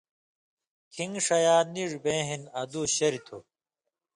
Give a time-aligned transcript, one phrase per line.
[0.93, 3.37] کھِنگ ݜَیا نِین٘ڙ بیں ہِن ادُوس شریۡ تھُو۔